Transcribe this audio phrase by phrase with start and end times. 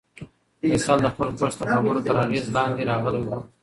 [0.69, 3.31] فیصل د خپل کورس د خبرو تر اغېز لاندې راغلی و.